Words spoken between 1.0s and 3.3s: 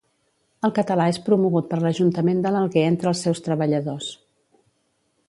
és promogut per l'Ajuntament de l'Alguer entre els